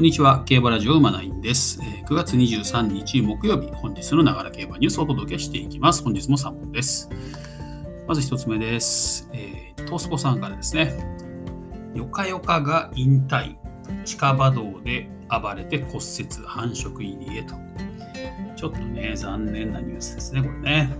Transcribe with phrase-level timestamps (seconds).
[0.00, 0.42] こんにちは。
[0.46, 1.78] 競馬ラジオ馬ナインです。
[1.78, 6.02] 9月23日木曜日、本日のながら競馬ニュースをお届けしていきます。
[6.02, 7.10] 本日も3本です。
[8.08, 9.28] まず1つ目です。
[9.34, 10.94] えー、トースポさんからですね。
[11.94, 13.56] よかよかが引退。
[14.06, 17.54] 近場道で暴れて骨折、繁殖入りへと。
[18.56, 20.96] ちょっとね、残念なニュースですね、これね。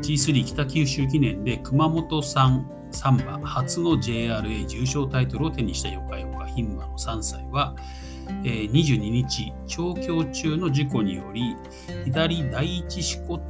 [0.00, 6.21] G3 北九州記念で熊本産サンバ初の JRA 重賞タイトルを手にしたよかよか
[6.54, 7.74] 牝馬の3歳は、
[8.44, 11.56] えー、22日、調教中の事故により、
[12.04, 13.42] 左第一歯骨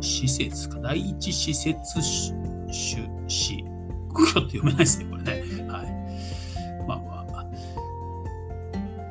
[0.00, 5.32] 施設か、第一施設種子、ちょっと読めないですね、これね。
[5.70, 6.86] はい。
[6.86, 7.46] まあまあ、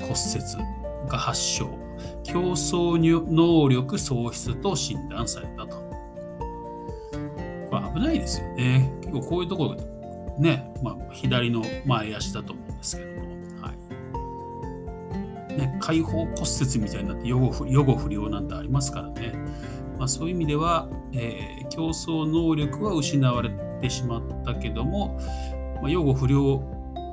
[0.02, 1.70] 骨折が発症、
[2.24, 2.98] 競争
[3.32, 5.78] 能力喪失と診断されたと。
[7.70, 8.92] これ危ないですよね。
[9.02, 9.98] 結構こういうところ
[10.38, 13.17] ね、まあ、左の前足だと思うんですけど、
[15.80, 19.34] 開放骨折みたいになって予後予後不良なんてありますからね、
[19.98, 23.50] まあ、そういう意味では、えー、競争能力は失われ
[23.82, 25.20] てしまったけども、
[25.82, 26.64] まあ、予後不良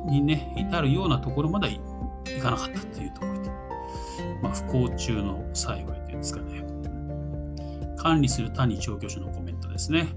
[0.08, 3.50] にね至るようなところまでいかなかったというところで、
[4.42, 6.64] まあ、不幸中の幸いというんですかね
[8.04, 10.08] 管理する谷調教師のコメントですね。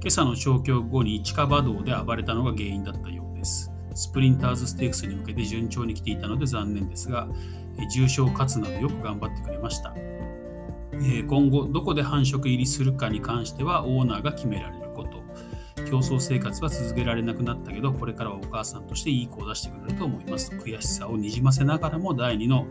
[0.00, 3.70] 今朝の調教後に近場道で暴れたのが原因だったようです。
[3.96, 7.28] スプリンターズステークスに向けて順調に来ていたので残念ですが、
[7.92, 9.94] 重賞勝つなどよく頑張ってくれました。
[11.28, 15.24] 今後、どこで繁殖入りするかに関してはオーナーが決められること。
[15.90, 22.66] 競争生活は続けられなくなったけど、これからはお母さんとしていい子を出してくれると思います悔しさをにじませながらも第2の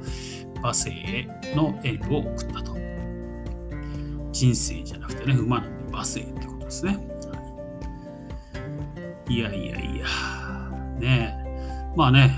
[0.57, 2.75] 馬生へのエールを送ったと。
[4.31, 6.97] 人生じゃなくてね、馬なんで馬生ってことですね。
[9.29, 10.05] いやいやいや、
[10.99, 11.45] ね
[11.95, 12.35] まあね、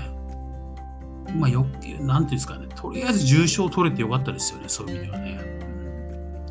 [1.34, 1.66] まあよ、
[2.00, 5.40] なんていうんですかね、とりあえず重賞取れてよかったですよね、そういう意味ではね。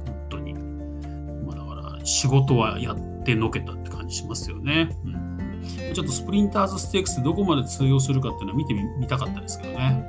[0.06, 0.54] 本当に。
[0.54, 4.90] まあだから、仕事はやってのけたって感じしますよね。
[5.06, 10.06] うん、ちょっとスプリンターズステークスどこまで通用するかっていうのは見てみたかったですけどね。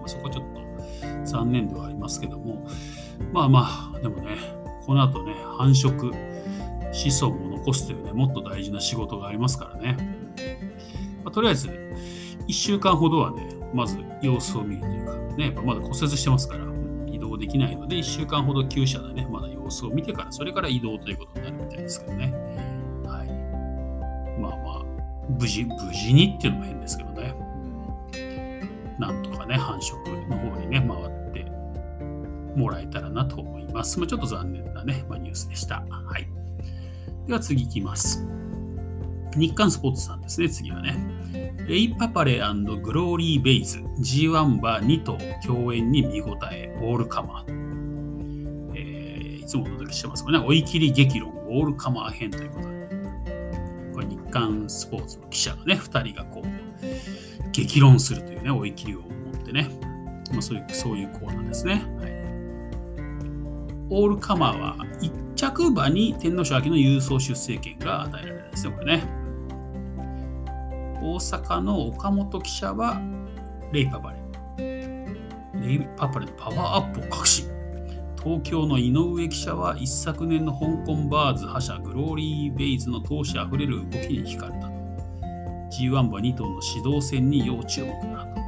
[0.00, 0.58] まあ、そこはちょっと
[1.24, 2.66] 残念ではありますけども、
[3.32, 4.36] まあまあ、でもね、
[4.86, 6.12] この後ね、繁殖、
[6.92, 9.96] 子孫を残すというね、もっと大事な仕事がありますからね。
[11.28, 11.68] まあ、とりあえず、
[12.48, 16.64] 1週間ほどはね、まず様子を見るというか、ね、やっぱまだ骨折してますから、
[17.06, 22.32] 移動できないので、1週間ほど厩舎でね、まだ様子を見てから、それから移動ということになるみたいですけどね。
[23.04, 24.40] はい。
[24.40, 24.84] まあまあ、
[25.38, 27.34] 無事、無事にっていうのも変ですけどね。
[28.98, 31.44] なんとかね、繁殖の方にね、回って
[32.58, 33.98] もらえたらなと思います。
[34.00, 35.84] まあ、ちょっと残念なね、まあ、ニュースでした。
[35.90, 36.26] はい。
[37.26, 38.37] では次いきます。
[39.38, 40.96] 日刊スポーツさんですね、次はね。
[41.68, 52.78] レイ・パパレグローリー・ベイズ G1 馬2頭共演に見応えオールカマー、えー、いつもお届けしてますかね追い切り激論オールカマー編ということで。
[53.92, 59.06] これ日刊スポーツの記者がね2人がこう激論するというね追い切りを持
[59.38, 59.68] ってね、
[60.32, 62.12] まあ、そういうそういうコーナーですね、はい。
[63.90, 69.17] オールカマーは1着馬に天皇賞秋の郵送出征権が与えられるんですよ、これね。
[71.08, 73.00] 大阪の岡本記者は
[73.72, 74.18] レイパパレ。
[74.58, 77.44] レイパパレのパワーアップを隠し、
[78.22, 84.68] 東京の井上記者は一昨年の香港バーズ覇者グローリー・ベイズの闘志あふれる動きに惹かれた。
[85.74, 88.38] G1 馬2頭の指導戦に要注目だと。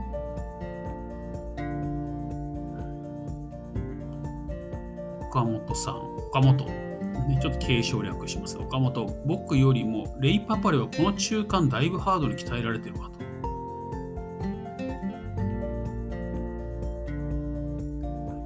[5.31, 6.90] 岡本さん、岡本、
[7.29, 8.59] ね、ちょっと継承略します。
[8.59, 13.21] 岡本、僕よりもレイパパレはこの中間だいぶハードに鍛えられてるわと。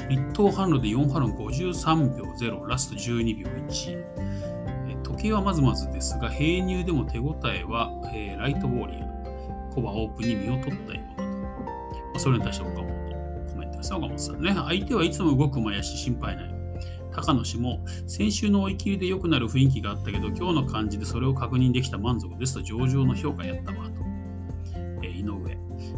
[0.08, 4.34] 1等半路で4ハロン53秒0、ラスト12秒1。
[5.02, 11.22] 時計はまずまずですが、平乳でも手応えは、えー、ライトウォーリア、コバオープンに身を取ったようだと。
[11.22, 11.30] ま
[12.16, 12.88] あ、それに対して岡本、
[13.52, 14.52] コメントですね、岡本さんね。
[14.54, 16.63] 相手はいつも動く馬やし心配ない。
[17.14, 23.92] 高野氏も先週の追い切りで良くなる雰囲気があったけど今日の感じでそれを確認できた満足ですと上々の評価やったわと、
[25.02, 25.56] えー、井上。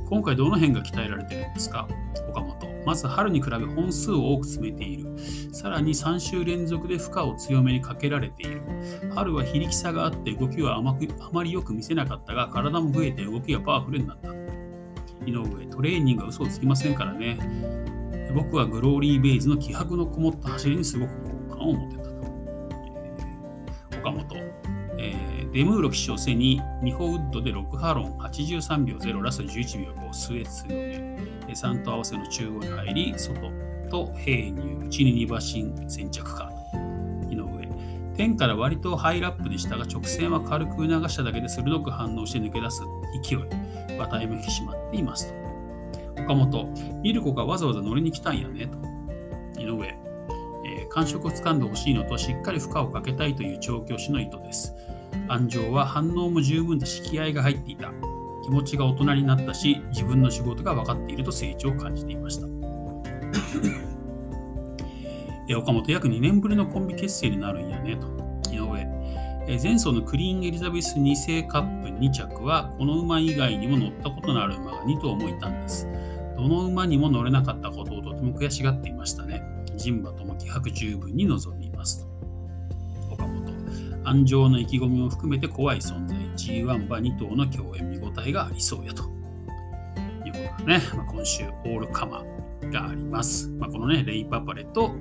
[0.09, 1.89] 今回どの辺が鍛えられてるんですか？
[2.29, 2.57] 岡本。
[2.87, 5.07] まず春に比べ本数を多く詰めている。
[5.53, 8.63] さらに3週連続で負荷を強めにかけられている。
[9.15, 14.29] 春は非力さがあって動きはあまくあまりよく見せなかったが体も増えて動きがパワフルになった。
[15.27, 17.86] 井上トレーニングは嘘をつきませんからね。
[18.35, 21.13] 僕はグローリー・ベイズの気迫のこもった走りにすごく
[21.49, 22.11] 好感を持てたと。
[23.93, 24.37] えー、岡本、
[24.99, 31.17] えー、デムーロ騎手を背に、ミホウッドで6ハロン83秒0ラスト11秒5スエツ強め。
[31.49, 33.41] 3と合わせの中央に入り、外
[33.91, 36.51] と平入、内に2馬身先着か。
[37.31, 37.47] 井上。
[38.17, 42.83] 天から割とハイラップでしたが、直線は軽く促しただけで鋭く反応して抜け出す
[43.23, 43.97] 勢い。
[43.97, 45.46] 馬体も引き締まっていますと。
[46.19, 46.73] 岡本。
[47.03, 49.61] ミルコがわざわざ乗りに来たんやねと。
[49.61, 49.87] 井上。
[49.89, 54.75] えー感触をつかんでほしいのと、しっかり負荷をかけたいという調教師の意図です。
[55.29, 57.93] 安城は反応も十分で引き合いが入っていた。
[58.45, 62.47] 気持ちが大人になったし、自分の仕事が分かっていると成長を感じていました。
[65.55, 68.26] 岡本、約2年ぶりのコンビ結成になるんやねと。
[69.47, 75.87] 前走のクリーンエリザベス2世カップ2着は、この馬以外にも乗ったことのある馬が2頭もいたんです。
[76.37, 79.43] どの馬にも乗れなかったことをとても悔しがっていましたね。
[79.77, 82.09] 人馬とも気迫十分に臨みます。
[83.09, 83.55] 岡本、
[84.05, 89.05] 安城の意気込みも含めて怖い存在、G1 馬2頭の共演見応えがありそうやと。
[90.25, 92.25] いうことでね、まあ、今週オールカマ
[92.73, 93.49] があります。
[93.51, 94.93] まあ、このね、レイパパレと、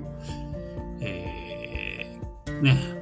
[1.00, 2.95] えー、ね、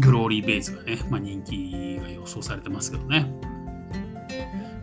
[0.00, 3.32] グローリーベイズがね、まあ、人気が予想されてますけどね、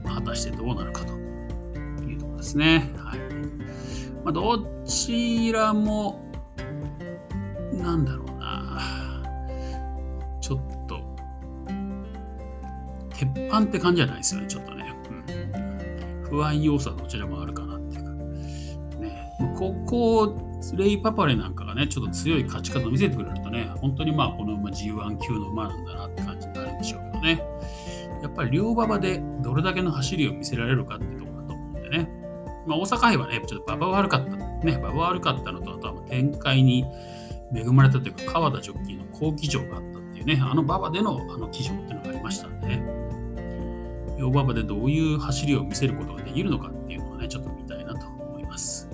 [0.04, 1.14] まあ果たしてどうなるかと
[2.04, 2.92] いうところですね。
[2.98, 3.20] はい
[4.24, 6.24] まあ、どちらも、
[7.74, 9.24] なんだろうな、
[10.42, 11.02] ちょっと、
[13.12, 14.94] 鉄板って感じじゃないですよね、ちょっとね。
[15.10, 18.12] うん、不安要素はどちらもあるかなっていうか。
[19.00, 27.44] ね、ここ、スレイ・パパレなんかがね、ちょっと強い勝ち方を見せてくれるとね、本当にまあこの馬 G1 級の馬なんだなって感じになるんでしょうけどね。
[28.22, 32.10] やっぱり両馬場でどれだけの走りを見せられるかってところだと思うんでね。
[32.68, 34.36] まあ、大阪杯はね、ちょっと馬場悪かった。
[34.36, 36.86] ね、馬場悪かったのと、あとは展開に
[37.52, 42.84] 恵まれたというか、川田ジョッキーの好騎乗があったっていうね、あの馬場でのあの騎乗っていうのがありましたんでね。
[44.20, 48.89] 両馬場でどういう走りを見せることができるのかっていうのをね、ちょっと見たいなと思います。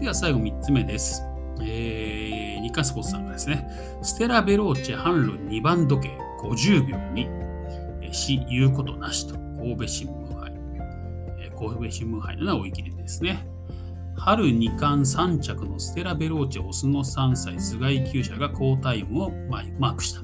[0.00, 1.22] では最後3つ目です。
[1.60, 3.68] えー、日刊スポーツさんがですね、
[4.00, 7.28] ステラ・ベローチェ販路2番時計50秒に、
[8.10, 10.52] し、言うことなしと、神戸新聞杯、
[11.54, 13.46] 神戸新聞杯のな追い切りですね。
[14.16, 19.30] 春2冠3着のステラ・ベローチェオスの3歳菅井厩舎が好タイムを
[19.78, 20.22] マークした。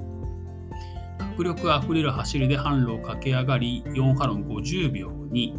[1.35, 5.55] 迫力あふれる走りで販路を駆け上がり、4ハロン50秒に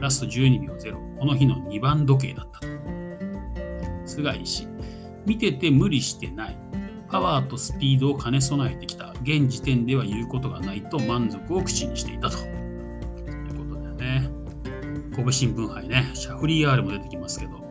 [0.00, 2.97] ラスト12秒0、この日の2番時計だったと。
[4.08, 4.66] 菅井氏、
[5.26, 6.58] 見てて無理してない。
[7.10, 9.14] パワーとスピードを兼ね備えてきた。
[9.22, 12.38] 現時点では言うことがないと満足を口にしていたと。
[12.38, 14.30] いうことだよね。
[15.12, 17.62] 神戸新聞杯ね、シャフリヤールも出てきますけど、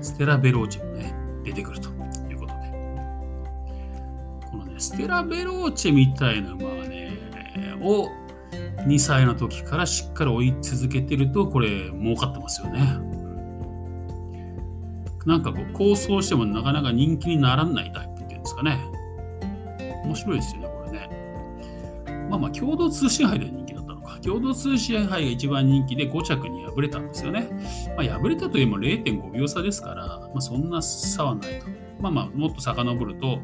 [0.00, 2.72] ステラ・ベローチェもね、出てくるということで。
[4.50, 7.18] このね、ステラ・ベローチェみたいな馬はね、
[7.82, 8.08] を
[8.86, 13.09] 2歳の時からしっかり追い続けてると、これ、儲かってますよね。
[15.26, 18.78] なんかこう、構想してもなかなか人気にならないタイプっていうんですかね。
[20.04, 22.28] 面白いですよね、これね。
[22.30, 24.18] まあまあ、共同通信杯で人気だったのか。
[24.20, 27.48] 共同通信杯が一番人気で5着に敗れたんですよね。
[27.96, 31.66] まあ、敗れたといえば0.5秒差ですから、まあ、そんな差はないと。
[32.00, 33.40] まあまあ、もっと遡ると、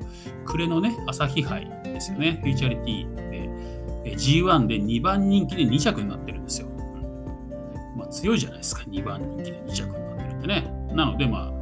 [0.46, 3.30] 暮れのね、朝日杯ですよね、フューチャリティ
[4.04, 6.68] で、G1 で2番人気で2着になってるんですよ。
[7.96, 10.76] まあ、強いじゃないですか、2番人気で2着になってるってね。
[10.94, 11.55] なので、まあ、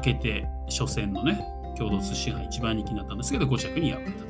[0.00, 1.44] 明けて初戦のね、
[1.78, 4.26] 共同通信杯1番人気になったんですけど、5着に敗れたと。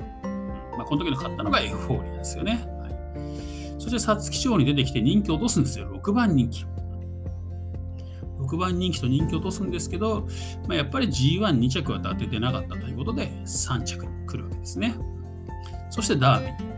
[0.77, 2.53] まあ、この時の勝ったのがエフフォーリアですよね。
[2.81, 6.65] はい、そして、皐月賞に出てきて人気を落とすんですよ、6番人気。
[8.41, 10.27] 6番人気と人気を落とすんですけど、
[10.67, 14.95] まあ、やっぱり G12 着は当ててなかったということで、3着に来るわけですね。
[15.91, 16.71] そしてダービー。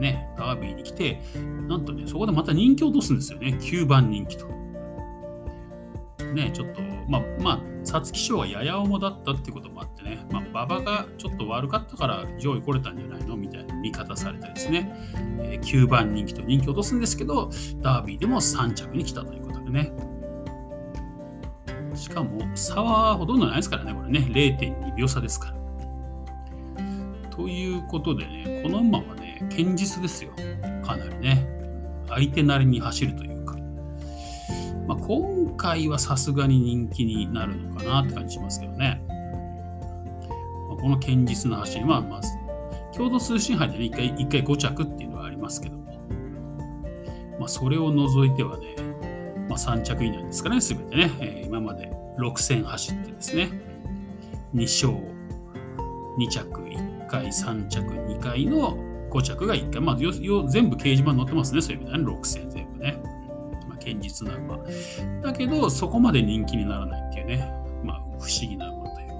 [0.00, 1.22] ね、ダービーに来て、
[1.68, 3.56] なんとね、そこでまた人気を落とすんですよね。
[3.60, 4.46] 9番人気と。
[6.34, 14.94] ね、ちょっと、まあ、まあ、皐月賞はやや重だったってこともあってね、まあ、馬場がちょっと悪かったから上位来れたんじゃないのみたいな見方されてですね、
[15.42, 19.92] えー9番人気と人気を落とすんですけど、ダービーでも3着に来たということでね。
[21.94, 25.62] しかも差はほとんどないですからね、これね、0.2秒差ですから。
[27.30, 30.32] ということでね、この馬はね、堅実ですよ。
[30.84, 31.48] かなりね。
[32.08, 33.56] 相手なりに走るというか。
[34.86, 39.02] まあ、今回はさすがに人気になるのかなって感じしますけどね。
[40.68, 42.28] まあこの堅実な走りは、まず、
[42.96, 45.82] 共同通信杯でね、1回 ,1 回5着っていうのはありますけども、
[47.38, 48.76] まあ、それを除いてはね、
[49.48, 53.50] まあ、3着以内ですかね、すべてね、えー今まで6戦走ってですね、
[54.54, 55.06] 2勝、
[56.18, 58.76] 2着1回、3着2回の
[59.10, 63.11] 5着が1回、まあ、全部掲示板載ってますね、そういう意味ではね、6000全部ね。
[63.84, 64.58] 堅実な馬。
[65.22, 69.14] だけど、そこまで人気にならないっていうね、まあ、不思議な馬というか。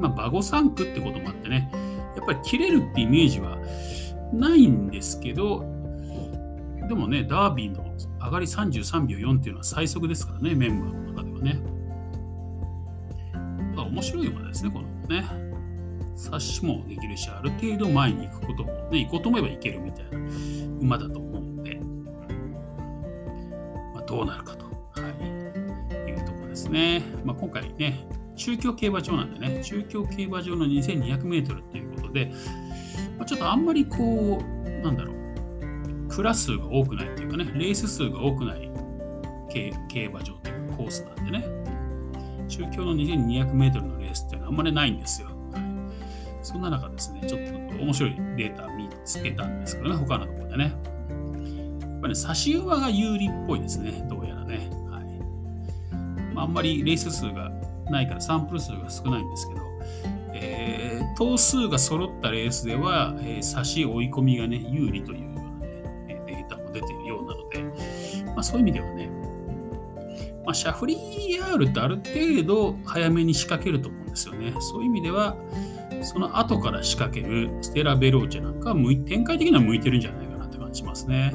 [0.00, 1.70] まあ、馬後3区ってこともあってね、
[2.16, 3.58] やっぱり切れるってイメージは
[4.32, 5.64] ないんですけど、
[6.88, 7.84] でもね、ダービーの
[8.24, 11.60] 上がり33秒4っていうのは最速ですからね、メンバーの中ではね。
[13.76, 15.46] 面白い馬ですね、このね。
[16.16, 20.18] 察しもできるし、ある程度前に行くこともね、行こうと思えば行けるみたいな
[20.80, 21.35] 馬だと思、
[24.06, 24.66] どうなるかと、
[25.00, 25.08] は
[26.06, 27.02] い、いうところですね。
[27.24, 32.32] まあ、今回ね、中京競馬場なんでね、中京競馬場の2200メートルっていうことで、
[33.18, 38.70] まあ、ちょっとあんまりこう、なんだろう、クラス数が多くないっていうかね、レース数が多くない
[39.88, 41.46] 競馬場というかコースなんでね、
[42.48, 45.28] 中京の2200メートルのレースっていうのはあんまりないんですよ。
[46.42, 47.40] そんな中ですね、ちょっ
[47.76, 50.95] と面白いデータ見つけたんですけどね、他のところでね。
[51.96, 54.68] やっぱりね、差し馬が有利っぽいですね、どうやらね。
[54.90, 57.50] はいまあ、あんまりレース数が
[57.90, 59.60] ないからサンプル数が少ないんですけど、
[60.34, 65.42] えー、頭数が揃ったレースでは、えー、差し追い込みがね、有利というような、
[66.06, 67.62] ね、データも出ているようなので、
[68.26, 69.10] まあ、そういう意味ではね、
[70.44, 74.54] まあ、シャフリヤー ル ってある程度早めに仕掛けると思うんですよね。
[74.60, 75.34] そういう意味では、
[76.02, 78.76] その後から仕掛けるステラヴェローチェなんかは
[79.06, 81.34] 展開的には向いてるんじゃないかなって感じしますね。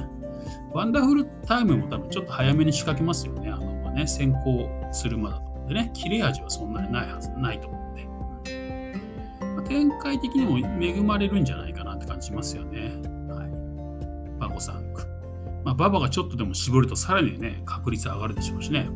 [0.73, 3.49] ワンダフルタイムも多分ちょっと早めに仕掛けますよね。
[3.49, 5.91] あのまね先行する馬だと思うんでね。
[5.93, 8.07] 切れ味はそんなにないはずないと思うんで。
[9.41, 12.93] まあ、展開的にも恵まれるんじゃないかなって感じしますよね。
[13.29, 14.39] はい。
[14.39, 15.05] バゴ3区。
[15.63, 18.89] まあ、ババがちょっとでも絞るとさらにね、確率上がるでしょうしね。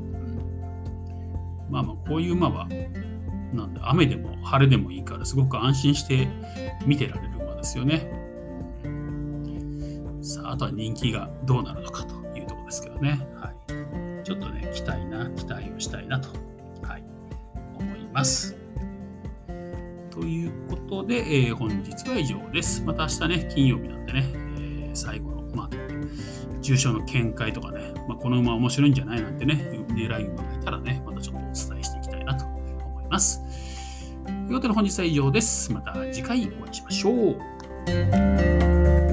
[1.69, 2.67] まあまあ、こういう馬は
[3.53, 6.27] なんで雨でも晴れでもいいからすごく安心して
[6.85, 8.24] 見てられる馬ですよね。
[10.25, 13.27] さあ、あとは人気がどうなるのかというところですけどね。
[13.35, 16.29] はい、ちょっとね、期待な、期待をしたいなと、
[16.81, 17.03] はい、
[17.79, 18.55] 思います。
[20.09, 22.81] ということで、えー、本日は以上です。
[22.83, 25.69] また明日ね、金曜日なんでね、えー、最後の、まあ、
[26.59, 33.43] 重賞の見解とかね、まあ、この馬面白いんじゃないなんてね、狙い馬がいたらね、またちょっとお伝えしていきたいなと思います。
[34.25, 35.71] ということで本日は以上です。
[35.71, 39.04] また次回お会いしましょう。